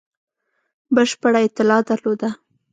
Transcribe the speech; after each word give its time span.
بشپړه 0.95 1.39
اطلاع 1.47 1.81
درلوده. 1.87 2.29